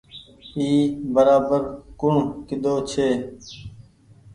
[0.57, 0.69] اي
[1.15, 1.61] برابر
[1.99, 2.13] ڪوڻ
[2.47, 3.07] ڪيۮو ڇي۔